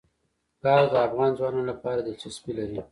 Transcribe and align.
ګاز 0.63 0.85
د 0.91 0.95
افغان 1.07 1.31
ځوانانو 1.37 1.69
لپاره 1.71 1.99
دلچسپي 2.01 2.51
لري. 2.57 2.77